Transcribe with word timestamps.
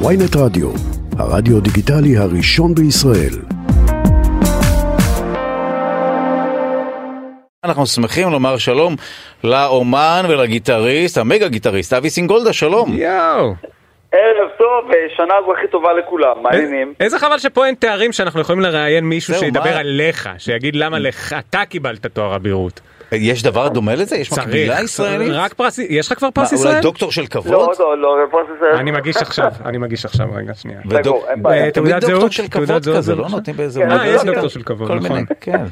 ויינט 0.00 0.36
רדיו, 0.36 0.70
הרדיו 1.18 1.60
דיגיטלי 1.60 2.16
הראשון 2.16 2.74
בישראל. 2.74 3.34
אנחנו 7.64 7.86
שמחים 7.86 8.30
לומר 8.30 8.58
שלום 8.58 8.96
לאומן 9.44 10.22
ולגיטריסט, 10.28 11.18
המגה 11.18 11.48
גיטריסט, 11.48 11.92
אבי 11.92 12.10
סינגולדה, 12.10 12.52
שלום. 12.52 12.92
יואו. 12.92 13.54
ערב 14.12 14.48
טוב, 14.58 14.90
שנה 15.16 15.34
הכי 15.58 15.68
טובה 15.68 15.92
לכולם, 15.92 16.42
מה 16.42 16.50
העניינים? 16.50 16.94
איזה 17.00 17.18
חבל 17.18 17.38
שפה 17.38 17.66
אין 17.66 17.74
תארים 17.74 18.12
שאנחנו 18.12 18.40
יכולים 18.40 18.60
לראיין 18.60 19.04
מישהו 19.04 19.34
שידבר? 19.34 19.76
עליך, 19.76 20.28
שיגיד 20.38 20.76
למה 20.76 20.98
לך, 20.98 21.34
אתה 21.38 21.64
קיבלת 21.68 22.06
תואר 22.06 22.36
אבירות. 22.36 22.80
יש 23.12 23.42
דבר 23.42 23.68
דומה 23.68 23.94
לזה? 23.94 24.16
יש 24.16 24.32
מקבילה 24.32 24.80
ישראלית? 24.80 25.30
רק 25.32 25.54
פרס, 25.54 25.78
יש 25.78 26.12
לך 26.12 26.18
כבר 26.18 26.30
פרס 26.30 26.52
אולי 26.52 26.62
ישראל? 26.62 26.82
דוקטור 26.82 27.12
של 27.12 27.22
לא, 27.22 27.26
כבוד? 27.26 27.76
לא, 27.78 27.98
לא, 27.98 28.26
פרס 28.30 28.46
ישראל. 28.56 28.76
אני 28.76 28.90
מגיש 28.90 29.16
עכשיו, 29.16 29.50
אני 29.64 29.78
מגיש 29.78 30.04
עכשיו, 30.04 30.26
רגע, 30.34 30.54
שנייה. 30.54 30.78
אה, 30.78 31.02
תמיד 31.02 31.70
תעודת 31.70 32.00
דוקטור 32.00 32.20
זהות? 32.20 32.32
של 32.32 32.48
תעודת 32.48 32.68
כבוד 32.68 32.82
זהות 32.82 32.96
כזה, 32.96 33.14
זה 33.14 33.14
לא. 33.14 33.28
נותנים 33.30 33.56
באיזה 33.56 33.84
אה, 33.84 34.08
יש? 34.08 34.24
דוקטור 34.24 34.48
של 34.48 34.62
כבוד, 34.62 34.90
נכון. 34.90 35.24
כן. 35.40 35.64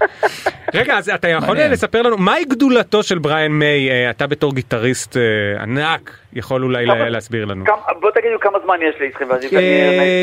רגע, 0.74 0.98
אז 0.98 1.08
אתה 1.08 1.28
יכול. 1.28 1.58
לספר 1.58 2.02
לנו, 2.02 2.18
מהי 2.18 2.44
גדולתו 2.44 3.02
של 3.02 3.18
בריאן 3.18 3.52
מיי? 3.52 3.90
אה, 3.90 4.10
אתה 4.10 4.26
בתור 4.26 4.54
גיטריסט 4.54 5.16
אה, 5.16 5.62
ענק, 5.62 6.10
יכול 6.32 6.64
אולי 6.64 6.86
להסביר 6.86 7.44
לנו. 7.44 7.64
בוא 8.00 8.10
תגידו 8.10 8.40
כמה 8.40 8.58
זמן 8.64 8.76
יש 8.88 8.94
לי 9.00 9.06
איתכם. 9.06 9.24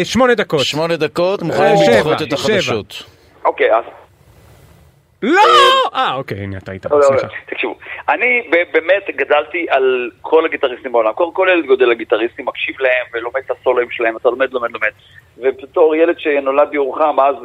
שמונה 0.03 0.35
דקות. 0.35 0.59
שמונה 0.59 0.95
דקות, 0.95 1.41
מוכנים 1.41 1.75
לדחות 1.91 2.21
את. 2.21 2.33
החדשות. 2.33 3.03
אוקיי, 3.45 3.75
אז 3.77 3.83
לא! 5.23 5.41
אה, 5.93 6.15
אוקיי, 6.15 6.37
הנה 6.37 6.57
אתה 6.57 6.71
היית, 6.71 6.85
לא, 6.85 6.99
לא, 6.99 7.03
סליחה. 7.03 7.27
תקשיבו, 7.45 7.77
אני 8.09 8.41
באמת 8.73 9.03
גדלתי 9.15 9.65
על 9.69 10.11
כל 10.21 10.45
הגיטריסטים 10.45 10.91
בעולם, 10.91 11.13
כל, 11.13 11.25
כל 11.33 11.47
ילד 11.51 11.65
גדל 11.65 11.81
על 11.81 11.91
הגיטריסטים, 11.91 12.45
מקשיב 12.45 12.75
להם 12.79 13.05
ולומד 13.13 13.41
את 13.45 13.51
הסולואים 13.51 13.91
שלהם, 13.91 14.17
אתה 14.17 14.29
לומד, 14.29 14.53
לומד, 14.53 14.71
לומד. 14.71 14.91
ובתור 15.37 15.95
ילד 15.95 16.19
שנולד 16.19 16.69
בירוחם 16.69 17.19
אז, 17.19 17.35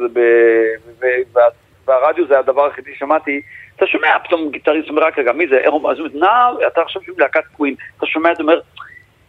והרדיו 1.87 2.27
זה 2.27 2.39
הדבר 2.39 2.65
היחידי 2.65 2.95
ששמעתי, 2.95 3.41
אתה 3.75 3.87
שומע 3.87 4.19
פתאום 4.23 4.49
גיטריסט 4.51 4.89
אומר 4.89 5.03
רק 5.03 5.19
רגע, 5.19 5.31
מי 5.31 5.47
זה? 5.47 5.59
אז 5.59 5.65
הוא 5.65 5.73
אומר, 5.73 5.93
נא, 6.13 6.67
אתה 6.67 6.81
עכשיו 6.81 7.01
שומע 7.01 7.17
להקת 7.19 7.43
קווין, 7.57 7.75
אתה 7.97 8.05
שומע, 8.05 8.31
אתה 8.31 8.43
אומר, 8.43 8.59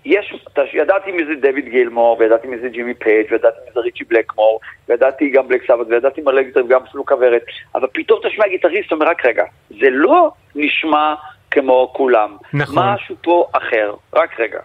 יש, 0.06 0.34
אתה, 0.52 0.62
ידעתי 0.72 1.12
מי 1.12 1.24
זה 1.24 1.34
דויד 1.34 1.68
גילמור, 1.68 2.16
וידעתי 2.20 2.46
מי 2.46 2.58
זה 2.58 2.68
ג'ימי 2.68 2.94
פייג', 2.94 3.26
וידעתי 3.32 3.58
מי 3.66 3.70
זה 3.74 3.80
ריצ'י 3.80 4.04
בלקמור, 4.04 4.60
וידעתי 4.88 5.30
גם 5.30 5.48
בלק 5.48 5.66
סבת, 5.66 5.86
וידעתי 5.88 6.20
מלא 6.20 6.42
גיטריסט, 6.42 6.68
גם 6.68 6.80
אפילו 6.88 7.06
כוורת, 7.06 7.42
אבל 7.74 7.86
פתאום 7.92 8.20
אתה 8.20 8.30
שומע 8.30 8.48
גיטריסט, 8.48 8.92
אומר 8.92 9.06
רק 9.06 9.26
רגע, 9.26 9.44
זה 9.70 9.90
לא 9.90 10.30
נשמע 10.54 11.14
כמו 11.50 11.92
כולם. 11.92 12.36
נכון. 12.52 12.74
משהו 12.78 13.16
פה 13.22 13.46
אחר, 13.52 13.94
רק 14.14 14.40
רגע. 14.40 14.60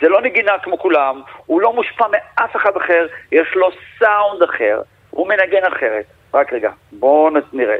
זה 0.00 0.08
לא 0.08 0.22
נגינה 0.22 0.52
כמו 0.62 0.78
כולם, 0.78 1.22
הוא 1.46 1.60
לא 1.60 1.72
מושפע 1.72 2.06
מאף 2.10 2.56
אחד 2.56 2.76
אחר, 2.76 3.06
יש 3.32 3.48
לו 3.54 3.68
סאונד 3.98 4.42
אחר, 4.42 4.82
הוא 5.10 5.28
מנגן 5.28 5.64
אחרת. 5.64 6.04
רק 6.34 6.52
רגע, 6.52 6.70
בואו 6.92 7.30
נראה. 7.52 7.76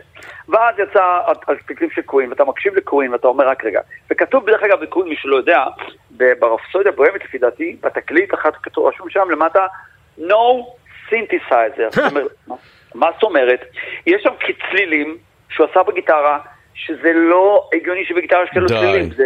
ואז 0.48 0.74
יצא 0.78 1.20
התקליט 1.48 1.92
של 1.94 2.02
קווין, 2.02 2.30
ואתה 2.30 2.44
מקשיב 2.44 2.74
לקווין, 2.74 3.12
ואתה 3.12 3.28
אומר 3.28 3.48
רק 3.48 3.64
רגע. 3.64 3.80
וכתוב 4.10 4.46
בדרך 4.46 4.62
אגב 4.62 4.80
בקווין, 4.80 5.08
מי 5.08 5.16
שלא 5.16 5.36
יודע, 5.36 5.64
ברפסודיה 6.16 6.92
הבוהמית 6.92 7.24
לפי 7.24 7.38
דעתי, 7.38 7.76
בתקליט 7.80 8.34
אחת 8.34 8.52
כתוב, 8.62 8.86
רשום 8.86 9.10
שם 9.10 9.30
למטה, 9.30 9.66
no 10.18 10.64
synthesizer. 11.10 12.00
מה- 12.94 13.06
זאת 13.14 13.22
אומרת? 13.22 13.60
יש 14.06 14.22
שם 14.22 14.30
צלילים 14.70 15.16
שהוא 15.48 15.66
עשה 15.70 15.82
בגיטרה, 15.82 16.38
שזה 16.74 17.12
לא 17.14 17.68
הגיוני 17.74 18.04
שבגיטרה 18.04 18.42
יש 18.44 18.50
כאלו. 18.50 18.66
צלילים. 18.68 19.10
זה, 19.10 19.24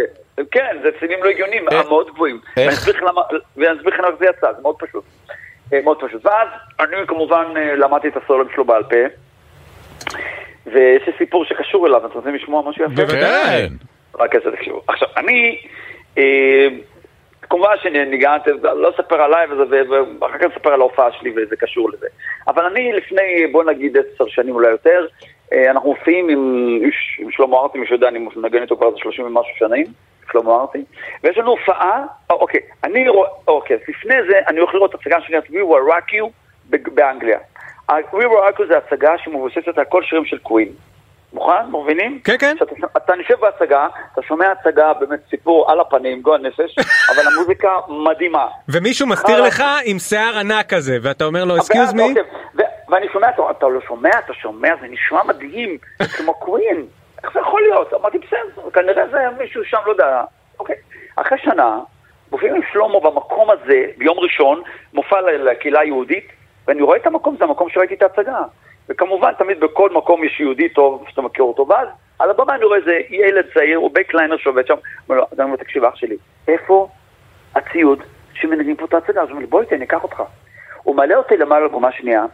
כן, 0.50 0.76
זה 0.82 0.88
צלילים 1.00 1.24
לא 1.24 1.28
הגיוניים, 1.28 1.68
איך? 1.70 1.86
מאוד 1.88 2.10
גבוהים. 2.10 2.40
ואני 2.56 2.68
אסביר 2.68 3.04
למה- 3.04 3.22
למה 3.56 4.16
זה 4.18 4.24
יצא, 4.26 4.52
זה 4.52 4.62
מאוד 4.62 4.76
פשוט. 4.78 5.04
אה, 5.72 5.80
מאוד 5.84 6.00
פשוט. 6.00 6.26
ואז 6.26 6.48
אני 6.80 6.96
כמובן 7.06 7.44
אה, 7.56 7.74
למדתי 7.76 8.08
את 8.08 8.16
הסולו 8.16 8.44
שלו 8.54 8.64
בעל 8.64 8.82
פה, 8.82 8.96
ויש 10.66 11.02
לי 11.06 11.12
סיפור 11.18 11.44
שקשור 11.44 11.86
אליו, 11.86 12.06
אתם 12.06 12.14
רוצים 12.14 12.34
לשמוע 12.34 12.70
משהו 12.70 12.84
יפה? 12.84 12.94
בוודאי. 12.94 13.68
רק 14.18 14.34
איזה 14.34 14.50
תקשיבו. 14.56 14.82
עכשיו, 14.88 15.08
אני, 15.16 15.58
אה, 15.64 15.70
כמובן 17.50 17.74
שניגעתי, 17.82 18.50
לא 18.62 18.90
אספר 18.90 19.22
עליי, 19.22 19.46
וזה- 19.52 19.82
ואחר 20.20 20.38
כך 20.38 20.44
אספר 20.56 20.72
על 20.72 20.80
ההופעה 20.80 21.12
שלי 21.12 21.32
וזה 21.36 21.56
קשור 21.56 21.90
לזה. 21.90 22.06
אבל 22.48 22.64
אני 22.64 22.92
לפני, 22.92 23.46
בוא 23.52 23.64
נגיד 23.64 23.96
עשר 23.96 24.26
שנים 24.28 24.54
אולי 24.54 24.70
יותר, 24.70 25.06
אה, 25.52 25.70
אנחנו 25.70 25.88
מופיעים 25.88 26.28
עם 26.28 26.78
עם 27.18 27.30
שלמה 27.30 27.56
ארצי, 27.56 27.78
מי 27.78 27.86
שיודע, 27.86 28.08
אני 28.08 28.18
מנגן 28.36 28.62
איתו 28.62 28.76
כבר 28.76 28.86
איזה 28.86 28.98
30 28.98 29.26
ומשהו 29.26 29.56
שנים, 29.56 29.86
שלמה 30.32 30.60
ארצי, 30.60 30.78
ויש 31.24 31.38
לנו 31.38 31.50
הופעה, 31.50 32.04
אה, 32.30 32.36
אוקיי, 32.36 32.60
אני 32.84 33.08
רואה, 33.08 33.28
אוקיי, 33.48 33.76
לפני 33.88 34.14
זה 34.30 34.38
אני 34.48 34.58
הולך 34.60 34.74
לראות 34.74 34.94
הצגה 34.94 35.20
שנקראת 35.20 35.44
We 35.44 35.54
Will 35.54 35.92
Rock 35.92 36.12
You 36.14 36.26
באנגליה. 36.70 37.38
We 37.90 37.94
Will 38.12 38.54
Rock 38.54 38.60
You 38.60 38.66
זה 38.68 38.78
הצגה 38.78 39.18
שמבוססת 39.18 39.78
על 39.78 39.84
כל 39.84 40.02
שירים 40.02 40.24
של 40.24 40.38
קווין. 40.38 40.68
מוכן? 41.32 41.66
מבינים? 41.72 42.20
כן, 42.24 42.36
כן. 42.38 42.56
שאתה, 42.58 42.74
אתה 42.96 43.14
נשב 43.16 43.34
בהצגה, 43.40 43.88
אתה 44.12 44.22
שומע 44.22 44.46
הצגה, 44.52 44.92
באמת 44.92 45.20
סיפור 45.30 45.70
על 45.70 45.80
הפנים, 45.80 46.22
גועל 46.22 46.40
נפש, 46.40 46.76
אבל 47.10 47.22
המוזיקה 47.32 47.68
מדהימה. 47.88 48.46
ומישהו 48.68 49.06
מסתיר 49.06 49.42
אה, 49.42 49.46
לך 49.46 49.64
עם 49.84 49.98
שיער 49.98 50.38
ענק 50.38 50.74
כזה, 50.74 50.98
ואתה 51.02 51.24
אומר 51.24 51.44
לו, 51.44 51.58
excuse 51.58 51.92
me? 51.92 52.14
ואני 52.88 53.06
שומע, 53.12 53.28
אתה, 53.28 53.42
אתה 53.50 53.68
לא 53.68 53.80
שומע, 53.80 54.10
אתה 54.24 54.34
שומע, 54.34 54.68
זה 54.80 54.86
נשמע 54.90 55.22
מדהים, 55.22 55.78
כמו 56.16 56.34
קווין. 56.34 56.86
איך 57.24 57.32
זה 57.34 57.40
יכול 57.40 57.62
להיות? 57.62 57.94
אמרתי, 57.94 58.18
בסדר, 58.18 58.70
כנראה 58.70 59.08
זה 59.08 59.18
מישהו 59.38 59.64
שם, 59.64 59.78
לא 59.86 59.90
יודע. 59.90 60.24
אוקיי. 60.60 60.76
אחרי 61.16 61.38
שנה, 61.38 61.78
מופיעים 62.32 62.54
עם 62.54 62.62
שלמה 62.72 63.00
במקום 63.00 63.50
הזה, 63.50 63.84
ביום 63.96 64.18
ראשון, 64.18 64.62
מופע 64.94 65.20
לקהילה 65.20 65.80
היהודית, 65.80 66.28
ואני 66.68 66.82
רואה 66.82 66.96
את 66.96 67.06
המקום, 67.06 67.36
זה 67.38 67.44
המקום 67.44 67.68
שראיתי 67.70 67.94
את 67.94 68.02
ההצגה. 68.02 68.42
וכמובן, 68.88 69.32
תמיד 69.38 69.60
בכל 69.60 69.90
מקום 69.90 70.24
יש 70.24 70.40
יהודי 70.40 70.68
טוב, 70.68 71.04
שאתה 71.08 71.22
מכיר 71.22 71.44
אותו, 71.44 71.66
ואז 71.68 71.88
על 72.18 72.30
הבמה 72.30 72.54
אני 72.54 72.64
רואה 72.64 72.78
איזה 72.78 72.98
ילד 73.10 73.44
צעיר, 73.54 73.78
הוא 73.78 73.90
backliner 73.94 74.36
שעובד 74.36 74.66
שם, 74.66 74.74
אומר 75.08 75.20
לו, 75.20 75.26
אז 75.32 75.40
אני 75.40 75.46
אומר, 75.46 75.56
תקשיב, 75.56 75.84
אח 75.84 75.96
שלי, 75.96 76.16
איפה 76.48 76.88
הציוד 77.54 78.02
שמנגנים 78.34 78.76
פה 78.76 78.84
את 78.84 78.94
ההצגה? 78.94 79.22
אז 79.22 79.28
הוא 79.28 79.30
אומר 79.30 79.40
לי, 79.40 79.46
בוא 79.46 79.60
איתי, 79.60 79.74
אני 79.74 79.84
אקח 79.84 80.02
אותך. 80.02 80.22
הוא 80.82 80.96
מעלה 80.96 81.16
אותי 81.16 81.36
למעלה 81.36 81.66
לקומה 81.66 81.92
שנייה, 81.92 82.24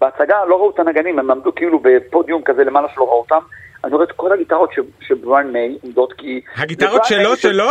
בהצגה 0.00 0.44
לא 0.44 0.56
ראו 0.56 0.70
את 0.70 0.78
הנגנים, 0.78 1.18
הם 1.18 1.30
עמדו 1.30 1.54
כאילו 1.54 1.80
בפודיום 1.82 2.42
כזה 2.42 2.64
למעלה 2.64 2.88
שלא 2.94 3.04
ראו 3.04 3.18
אותם, 3.20 3.38
אני 3.84 3.94
רואה 3.94 4.04
את 4.04 4.12
כל 4.12 4.32
הגיטרות 4.32 4.70
שבריין 5.00 5.52
מיי 5.52 5.78
עומדות 5.82 6.12
כי... 6.12 6.40
הגיטרות 6.56 7.04
שלו 7.04 7.36
שלו? 7.36 7.70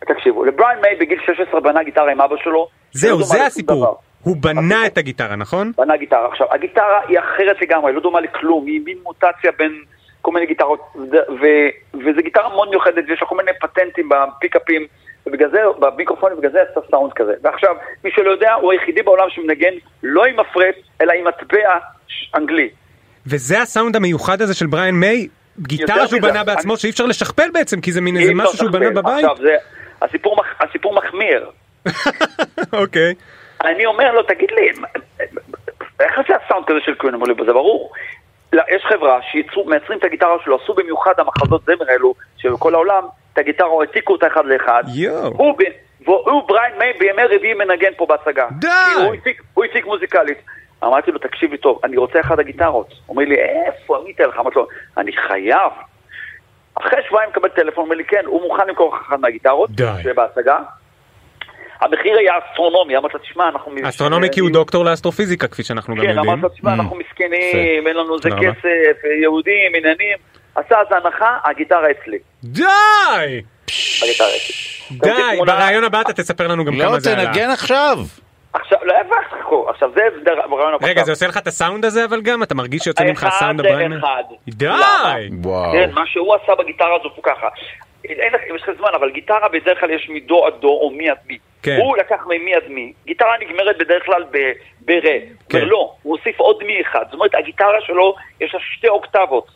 תקשיבו, 0.00 0.44
לבריין 0.44 0.80
מיי 0.80 0.96
בגיל 1.00 1.18
16 1.26 1.60
בנה 1.60 1.82
גיטרה 1.82 2.12
עם 2.12 2.20
אבא 2.20 2.36
שלו. 2.36 2.68
זהו, 2.92 3.22
זה 3.22 3.46
הסיפור. 3.46 3.98
הוא 4.24 4.36
בנה 4.40 4.86
את 4.86 4.98
הגיטרה, 4.98 5.36
נכון? 5.36 5.72
בנה 5.78 5.96
גיטרה. 5.96 6.28
עכשיו, 6.28 6.46
הגיטרה 6.50 7.00
היא 7.08 7.18
אחרת 7.18 7.56
לגמרי, 7.62 7.92
לא 7.92 8.00
דומה 8.00 8.20
לכלום, 8.20 8.66
היא 8.66 8.80
מין 8.84 8.96
מוטציה 9.02 9.52
בין 9.58 9.72
כל 10.22 10.32
מיני 10.32 10.46
גיטרות, 10.46 10.80
ו- 11.40 11.68
וזו 11.94 12.20
גיטרה 12.22 12.48
מאוד 12.48 12.68
מיוחדת, 12.70 13.04
ויש 13.08 13.22
לה 13.22 13.28
כל 13.28 13.36
מיני 13.36 13.50
פטנטים 13.60 14.08
בפיקאפים, 14.08 14.86
ובגלל 15.26 15.50
זה, 15.50 15.58
במיקרופונים, 15.78 16.36
ובגלל 16.36 16.52
זה 16.52 16.58
יצא 16.70 16.80
סאונד 16.90 17.12
כזה. 17.12 17.32
ועכשיו, 17.42 17.74
מי 18.04 18.10
שלא 18.14 18.30
יודע, 18.30 18.52
הוא 18.54 18.72
היחידי 18.72 19.02
בעולם 19.02 19.26
שמנגן 19.30 19.72
לא 20.02 20.24
עם 20.24 20.40
מפרט, 20.40 20.74
אלא 21.00 21.12
עם 21.12 21.26
מטבע 21.28 21.78
אנגלי. 22.36 22.68
וזה 23.26 23.62
הסאונד 23.62 23.96
המיוחד 23.96 24.42
הזה 24.42 24.54
של 24.54 24.66
בריאן 24.66 24.94
מיי? 24.94 25.28
גיטרה 25.60 26.06
שהוא 26.08 26.20
בנה 26.20 26.44
בעצמו 26.44 26.72
אני- 26.72 26.80
שאי 26.80 26.90
אפשר 26.90 27.06
לשכפל 27.06 27.50
בעצם, 27.54 27.80
כי 27.80 27.92
זה 27.92 28.00
מין 28.00 28.16
איזה 28.16 28.34
משהו 28.34 28.56
שהוא 28.56 28.70
בנה. 28.70 28.90
בבית? 28.90 29.24
עכשיו, 29.24 29.36
זה, 29.42 29.56
הסיפור, 30.02 30.36
מח- 30.36 30.62
הסיפור 30.68 30.94
מחמיר. 30.94 31.50
אוקיי. 32.82 33.14
אני 33.64 33.86
אומר 33.86 34.12
לו, 34.12 34.22
תגיד 34.22 34.50
לי, 34.50 34.70
איך 36.00 36.20
זה 36.28 36.34
הסאונד 36.44 36.66
כזה 36.66 36.78
של 36.84 36.94
קווין? 36.94 37.14
אמרו 37.14 37.26
לי, 37.26 37.34
זה 37.46 37.52
ברור. 37.52 37.92
יש 38.52 38.84
חברה 38.88 39.20
שמייצרים 39.22 39.98
את 39.98 40.04
הגיטרה 40.04 40.36
שלו, 40.44 40.58
עשו 40.62 40.74
במיוחד 40.74 41.12
המחזות 41.18 41.62
זמר 41.64 41.90
האלו, 41.90 42.14
שבכל 42.36 42.74
העולם, 42.74 43.04
את 43.32 43.38
הגיטרה, 43.38 43.68
העתיקו 43.80 44.12
אותה 44.12 44.26
אחד 44.26 44.46
לאחד. 44.46 44.84
הוא, 45.36 45.54
והוא 46.06 46.42
בריין 46.48 46.78
מיי 46.78 46.92
בימי 46.92 47.22
רביעי 47.22 47.54
מנגן 47.54 47.92
פה 47.96 48.06
בהצגה. 48.06 48.46
די! 48.58 48.68
כי 48.68 49.02
הוא 49.02 49.14
הציג, 49.14 49.40
הציג 49.70 49.84
מוזיקלית. 49.84 50.38
אמרתי 50.84 51.10
לו, 51.10 51.18
תקשיב 51.18 51.50
לי 51.50 51.58
טוב, 51.58 51.80
אני 51.84 51.96
רוצה 51.96 52.20
אחד 52.20 52.40
הגיטרות. 52.40 52.88
הוא 52.88 53.16
אומר 53.16 53.24
לי, 53.24 53.36
איפה, 53.36 54.02
אני 54.02 54.12
אתן 54.12 54.24
לך? 54.24 54.38
אמרתי 54.38 54.58
לו, 54.58 54.66
אני 54.96 55.12
חייב. 55.12 55.72
אחרי 56.74 56.98
שבועיים 57.06 57.30
מקבל 57.30 57.48
טלפון, 57.48 57.84
אומר 57.84 57.96
לי, 57.96 58.04
כן, 58.04 58.22
הוא 58.26 58.42
מוכן 58.42 58.68
למכור 58.68 58.94
לך 58.94 59.00
אחת 59.00 59.18
מהגיטרות. 59.18 59.70
שבהצגה. 60.02 60.58
המחיר 61.80 62.18
היה 62.18 62.32
אסטרונומי, 62.50 62.96
אמרתי 62.96 63.14
לו, 63.14 63.20
תשמע, 63.22 63.48
אנחנו... 63.48 63.72
אסטרונומי 63.88 64.28
כי 64.32 64.40
הוא 64.40 64.50
דוקטור 64.50 64.84
לאסטרופיזיקה, 64.84 65.48
כפי 65.48 65.62
שאנחנו 65.62 65.94
גם 65.94 66.02
כן, 66.02 66.08
יודעים. 66.08 66.28
אמרתי 66.28 66.42
לו, 66.42 66.48
תשמע, 66.48 66.70
Mm. 66.70 66.74
אנחנו 66.74 66.96
מסכנים, 66.96 67.86
אין 67.86 67.96
לנו 67.96 68.14
איזה. 68.16 68.30
כסף, 68.30 69.04
יהודים, 69.22 69.72
עניינים. 69.76 70.18
עשה 70.54 70.74
אז 70.80 70.86
הנחה, 71.04 71.38
הגיטרה 71.44 71.86
אצלי. 71.90 72.18
די! 72.44 72.62
הגיטרה 74.02 74.26
אצלי. 74.28 74.96
די, 74.98 75.10
תמונה- 75.36 75.52
ברעיון 75.52 75.84
הבא 75.84 76.00
אתה 76.00 76.12
תספר 76.12 76.46
לנו 76.48 76.64
גם 76.64 76.74
לא, 76.78 76.84
כמה 76.84 77.00
זה 77.00 77.12
עלה. 77.12 77.26
תנגן 77.26 77.50
עכשיו. 77.50 77.98
עכשיו, 78.52 78.78
לא 78.82 78.92
הבנת, 79.00 79.42
חכו, 79.44 79.66
עכשיו 79.70 79.90
זה 79.94 80.00
ברעיון 80.50 80.74
הבא. 80.74 80.86
רגע, 80.86 81.04
זה 81.04 81.12
עושה 81.12 81.26
לך 81.26 81.36
את 81.36 81.46
הסאונד 81.46 81.84
הזה 81.84 82.04
אבל 82.04 82.20
גם? 82.20 82.42
אתה 82.42 82.54
מרגיש 82.54 82.82
שיוצא 82.82 83.04
ממך 83.04 83.24
אחד 83.24 83.36
סאונד 83.38 83.60
הבריין? 83.60 83.92
לאחד. 83.92 84.22
די! 84.48 84.66
וואו. 85.42 85.72
כן, 85.72 85.90
מה 85.94 86.02
שהוא 86.06 86.34
עשה 86.34 86.52
בגיטרה 86.58 86.94
הזו 87.00 87.08
הוא 87.16 87.22
ככה. 87.24 87.46
אין 88.08 88.32
לך, 88.32 88.40
יש 88.54 88.62
לך 88.62 88.70
זמן, 88.78 88.90
אבל 88.94 89.10
גיטרה 89.10 89.48
בדרך 89.48 89.80
כלל 89.80 89.90
יש 89.90 90.08
מדו 90.08 90.46
עד 90.46 90.54
דו 90.60 90.68
או 90.68 90.90
מי 90.90 91.10
עד 91.10 91.18
מי. 91.26 91.38
כן. 91.62 91.76
הוא 91.76 91.96
לקח 91.96 92.26
ממי 92.26 92.54
עד 92.54 92.68
מי. 92.68 92.92
גיטרה 93.06 93.38
נגמרת 93.40 93.78
בדרך 93.78 94.04
כלל 94.06 94.24
ברה. 94.80 95.00
כן. 95.48 95.58
כן. 95.58 95.64
לא, 95.64 95.94
הוא 96.02 96.16
הוסיף 96.16 96.40
עוד 96.40 96.64
מי 96.64 96.80
אחד. 96.80 97.04
זאת 97.04 97.14
אומרת, 97.14 97.34
הגיטרה 97.34 97.80
שלו, 97.80 98.14
יש 98.40 98.54
לה 98.54 98.60
שתי 98.60 98.88
אוקטבות. 98.88 99.48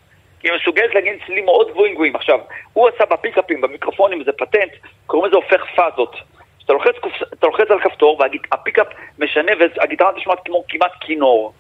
היא 0.42 0.52
מסוגלת 0.52 0.94
להגיד 0.94 1.12
צלילים 1.26 1.44
מאוד 1.44 1.70
גבוהים 1.70 1.94
גבוהים. 1.94 2.16
עכשיו, 2.16 2.38
הוא 2.72 2.88
עשה 2.88 3.04
בפיקאפים, 3.04 3.60
במיקרופונים, 3.60 4.24
זה 4.24 4.32
פטנט, 4.32 4.72
קוראים 5.06 5.28
לזה 5.28 5.36
הופך 5.36 5.64
פאזות. 5.76 6.16
אתה 6.64 6.72
לוחץ, 6.72 6.94
אתה 7.32 7.46
לוחץ 7.46 7.70
על 7.70 7.80
כפתור 7.80 8.20
והפיקאפ 8.20 8.86
משנה 9.18 9.52
והגיטרה 9.58 10.12
נשמעת 10.16 10.38
כמו 10.44 10.64
כמעט 10.68 10.92
כינור. 11.00 11.52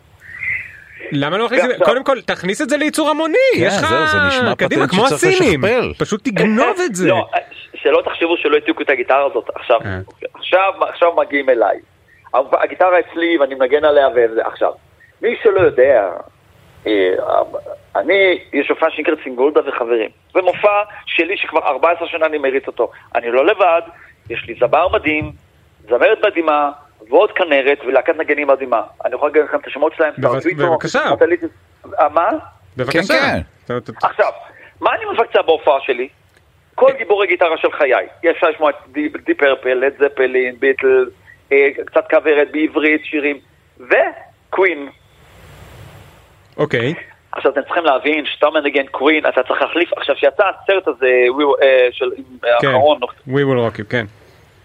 למה 1.12 1.38
לא 1.38 1.44
מכניס 1.44 1.64
את 1.64 1.78
זה? 1.78 1.84
קודם 1.84 2.04
כל 2.04 2.20
תכניס 2.20 2.62
את 2.62 2.68
זה 2.70 2.76
לייצור 2.76 3.10
המוני, 3.10 3.34
כן, 3.54 3.60
יש 3.60 3.74
לך 3.76 3.88
זהו, 3.88 4.06
זה 4.06 4.18
נשמע 4.28 4.54
קדימה 4.54 4.86
פטנט 4.86 5.00
כמו 5.00 5.06
שצריך 5.06 5.34
הסינים, 5.34 5.64
לשכפל. 5.64 6.04
פשוט 6.04 6.24
תגנוב 6.24 6.76
את 6.86 6.94
זה. 6.94 7.08
לא, 7.08 7.28
שלא 7.74 8.02
תחשבו 8.04 8.36
שלא 8.36 8.54
העתיקו 8.54 8.82
את 8.82 8.90
הגיטרה 8.90 9.26
הזאת. 9.26 9.50
עכשיו, 9.54 9.80
אה. 9.84 9.98
עכשיו, 10.34 10.72
עכשיו 10.80 11.12
מגיעים 11.16 11.50
אליי. 11.50 11.78
הגיטרה 12.34 12.98
אצלי 12.98 13.38
ואני 13.38 13.54
מנגן 13.54 13.84
עליה 13.84 14.08
וזה. 14.14 14.46
עכשיו, 14.46 14.72
מי 15.22 15.36
שלא 15.42 15.60
יודע, 15.60 16.10
אה, 16.86 17.14
אני, 17.96 18.38
יש 18.52 18.68
הופעה 18.68 18.90
שנקראת 18.90 19.18
סינגולדה 19.24 19.60
וחברים. 19.68 20.10
זה 20.34 20.42
מופע 20.42 20.82
שלי 21.06 21.36
שכבר 21.36 21.60
14 21.60 22.08
שנה 22.08 22.26
אני 22.26 22.38
מריץ 22.38 22.66
אותו. 22.66 22.90
אני 23.14 23.30
לא 23.30 23.46
לבד, 23.46 23.82
יש 24.30 24.44
לי 24.48 24.54
זמר 24.60 24.88
מדהים, 24.88 25.32
זמרת 25.88 26.24
מדהימה, 26.24 26.70
ועוד 27.10 27.32
כנרת 27.32 27.78
ולהקת 27.86 28.16
נגנים 28.16 28.46
מדהימה. 28.48 28.82
אני 29.04 29.14
יכול 29.14 29.28
להגיד 29.28 29.42
לכם 29.42 29.56
את 29.58 29.66
השמות 29.66 29.92
שלהם, 29.96 30.12
בבקשה. 30.18 30.28
סטארטוויטו, 30.40 30.72
בבקשה. 30.72 31.00
אה, 32.00 32.08
מה? 32.08 32.28
בבקשה. 32.76 33.14
כן, 33.68 33.78
ת- 33.80 34.04
עכשיו, 34.04 34.32
מה 34.80 34.90
אני 34.94 35.04
מבצע 35.12 35.42
בהופעה 35.42 35.80
שלי? 35.80 36.08
כל 36.74 36.92
גיבורי 36.98 37.26
גיטרה 37.26 37.56
של 37.58 37.72
חיי. 37.72 38.06
אפשר 38.30 38.48
לשמוע 38.48 38.70
את 38.70 38.74
די, 39.24 39.34
פרפל, 39.34 39.74
לד 39.74 39.92
זפלין, 39.98 40.54
ביטלס, 40.58 41.08
אה, 41.52 41.68
קצת 41.86 42.10
כוורת 42.10 42.48
בעברית, 42.52 43.04
שירים, 43.04 43.36
וקווין. 43.80 44.88
אוקיי, 46.56 46.94
עכשיו 47.32 47.52
אתם 47.52 47.62
צריכים 47.62 47.84
להבין 47.84 48.26
שאתה 48.26 48.46
מנגן 48.50 48.86
קווין, 48.86 49.26
אתה 49.26 49.42
צריך 49.48 49.62
להחליף, 49.62 49.92
עכשיו 49.92 50.16
שיצא 50.16 50.42
הסרט 50.62 50.88
הזה 50.88 51.10
We- 51.38 51.62
אה, 51.62 51.88
של 51.92 52.10
כן, 52.60 52.68
האחרון, 52.68 52.98
We 53.28 53.32
will 53.32 53.74
rock 53.74 53.78
you, 53.80 53.84
כן. 53.90 54.06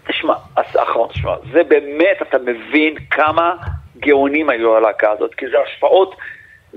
תשמע, 0.08 0.34
אז 0.56 0.64
האחרון, 0.74 1.08
תשמע, 1.08 1.34
זה 1.52 1.62
באמת, 1.64 2.22
אתה 2.22 2.38
מבין 2.38 2.94
כמה 3.10 3.56
גאונים 3.98 4.50
היו 4.50 4.76
הלהקה 4.76 5.10
הזאת, 5.10 5.34
כי 5.34 5.46
זה 5.48 5.56
השפעות, 5.66 6.14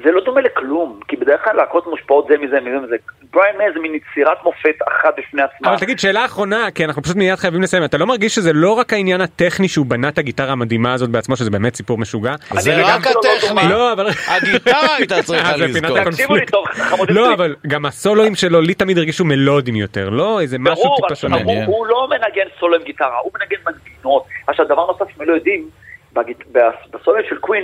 זה 0.03 0.11
לא 0.11 0.21
דומה 0.25 0.41
לכלום, 0.41 0.99
כי 1.07 1.15
בדרך 1.15 1.43
כלל 1.43 1.55
להקות 1.55 1.87
מושפעות 1.87 2.27
זה 2.29 2.37
מזה, 2.37 2.59
מזה, 2.59 2.79
מזה. 2.85 2.95
בריין 3.33 3.57
מיי 3.57 3.67
זה 3.73 3.79
מין 3.79 3.95
יצירת 3.95 4.37
מופת 4.43 4.75
אחת 4.87 5.13
בפני 5.17 5.41
עצמה. 5.41 5.69
אבל 5.69 5.77
תגיד 5.77 5.99
שאלה 5.99 6.25
אחרונה 6.25 6.71
כי 6.75 6.85
אנחנו 6.85 7.03
פשוט 7.03 7.15
מיד 7.15 7.35
חייבים 7.35 7.61
לסיים 7.61 7.83
אתה 7.83 7.97
לא 7.97 8.05
מרגיש 8.05 8.35
שזה 8.35 8.53
לא 8.53 8.71
רק 8.71 8.93
העניין 8.93 9.21
הטכני 9.21 9.67
שהוא 9.67 9.85
בנה 9.85 10.09
את 10.09 10.17
הגיטרה 10.17 10.51
המדהימה 10.51 10.93
הזאת 10.93 11.09
בעצמו 11.09 11.35
שזה 11.35 11.49
באמת 11.49 11.75
סיפור 11.75 11.97
משוגע. 11.97 12.35
זה 12.53 12.85
רק 12.85 13.05
לא 13.05 13.21
הטכני. 13.37 13.69
לא 13.69 13.93
אבל 13.93 14.07
הגיטרה 14.27 14.95
הייתה 14.97 15.23
צריכה 15.23 15.49
אה, 15.49 15.53
פינת 15.73 15.83
לזכור. 15.83 16.11
תקשיבו 16.11 16.35
לי 16.35 16.45
טוב, 16.45 16.65
חמודים 16.67 17.15
לא. 17.15 17.33
אבל 17.33 17.55
גם 17.67 17.85
הסולואים 17.85 18.35
שלו 18.35 18.61
לי 18.61 18.73
תמיד 18.73 18.97
הרגישו 18.97 19.25
מלודיים 19.25 19.75
יותר 19.75 20.09
לא 20.09 20.41
איזה 20.41 20.57
משהו 20.59 20.95
טיפה 20.95 21.15
שונה. 21.15 21.37
הוא, 21.65 21.87
לא 21.87 22.07
מנגן 22.09 22.47
סולו 22.59 22.75
עם 22.75 22.83
גיטרה, 22.83 23.17
הוא 23.23 23.31
מנגן 23.39 23.57
מנגינות. 23.65 24.23
עכשיו, 24.47 24.65
דבר 24.65 24.85
נוסף 24.85 25.11
שאתם 25.13 25.23
לא 25.23 25.33
יודעים, 25.33 25.69
בגיט- 26.17 26.43
בס- 26.51 26.89
בסולו 26.93 27.17
של 27.29 27.37
קווין, 27.37 27.63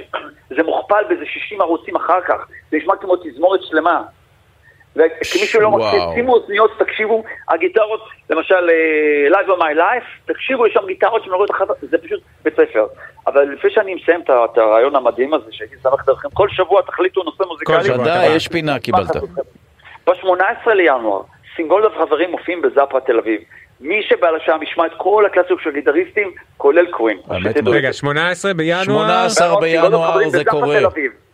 זה 0.49 0.63
מוכפל 0.63 1.03
באיזה 1.09 1.25
60 1.25 1.61
ערוצים 1.61 1.95
אחר 1.95 2.21
כך. 2.21 2.47
זה 2.71 2.77
נשמע 2.77 2.95
כמו 2.95 3.15
תזמורת 3.15 3.59
שלמה. 3.63 4.03
וכמי 4.95 5.13
שלא. 5.45 5.71
מקשיב, 5.71 5.99
שימו 6.15 6.33
אוזניות, 6.33 6.71
תקשיבו, 6.79 7.23
הגיטרות, 7.49 7.99
למשל, 8.29 8.69
אה, 8.69 9.39
Live 9.39 9.47
of 9.47 9.59
My 9.61 9.77
Life, 9.77 10.33
תקשיבו, 10.33 10.67
יש 10.67 10.73
שם 10.73 10.85
גיטרות 10.87 11.23
שמנגנות 11.23 11.51
אחת, 11.51 11.67
זה 11.81 11.97
פשוט 11.97 12.21
בית 12.43 12.53
ספר. 12.53 12.85
אבל 13.27 13.43
לפני 13.43 13.69
שאני 13.71 13.95
מסיים 13.95 14.21
את 14.21 14.57
הרעיון 14.57 14.95
המדהים 14.95 15.33
הזה, 15.33 15.45
שהייתי 15.51 15.75
שמח 15.83 16.03
לדרכם, 16.03 16.27
כל 16.33 16.47
שבוע 16.49 16.81
תחליטו 16.81 17.23
נושא 17.23 17.43
מוזיקלי. 17.43 17.83
שבוע, 17.83 18.01
ודאי, 18.01 18.35
יש 18.35 18.47
פינה, 18.47 18.79
קיבלת. 18.79 19.15
ב-18 20.07 20.69
לינואר, 20.73 21.21
סינגולדה 21.55 21.87
וחברים 21.87 22.31
מופיעים 22.31 22.61
בזאפה 22.61 22.99
תל 22.99 23.17
אביב. 23.19 23.41
מי 23.83 24.03
שבעל 24.09 24.35
השעה 24.35 24.55
ישמע 24.63 24.85
את 24.85 24.91
כל 24.97 25.25
הקלאסיות 25.25 25.59
של 25.63 25.71
גיטריסטים, 25.71 26.31
כולל 26.57 26.85
קווין. 26.91 27.17
רגע 27.65 27.93
18 27.93 28.53
בינואר 28.53 28.83
18 28.83 29.49
ועוד 29.49 29.63
בינואר 29.63 30.29
זה 30.29 30.45
קורה. 30.45 30.79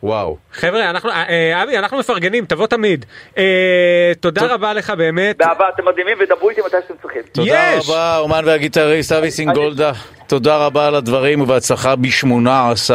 וואו. 0.03 0.37
חבר'ה 0.51 0.89
אנחנו 0.89 1.09
אה, 1.09 1.29
אה, 1.29 1.63
אבי 1.63 1.77
אנחנו 1.77 1.97
מפרגנים 1.97 2.45
תבוא 2.45 2.67
תמיד 2.67 3.05
אה, 3.37 4.11
תודה 4.19 4.53
רבה 4.53 4.73
לך 4.73 4.89
באמת 4.89 5.37
באהבה, 5.37 5.69
אתם 5.75 5.85
מדהימים 5.85 6.17
ודברו 6.19 6.49
איתי 6.49 6.61
מתי 6.65 6.77
שאתם 6.81 6.93
צריכים. 7.01 7.21
תודה! 7.31 7.77
רבה, 7.77 8.15
האומן 8.15 8.41
והגיטריסט 8.45 9.11
אבי 9.11 9.31
סינגולדה. 9.31 9.91
תודה 10.27 10.65
רבה 10.65 10.87
על 10.87 10.95
הדברים 10.95 11.41
ובהצלחה 11.41 11.95
ב-18 11.95 12.91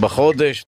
בחודש. 0.00 0.64